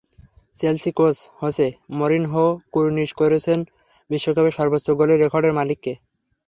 Chelsea 0.59 0.91
coach 0.91 1.17
Jose 1.39 1.67
মরিনহোও 1.97 2.49
কুর্নিশ 2.73 3.09
করছেন 3.19 3.59
বিশ্বকাপের 4.09 4.57
সর্বোচ্চ 4.57 4.87
গোলের 4.99 5.21
রেকর্ডের 5.23 5.57
মালিককে। 5.59 5.93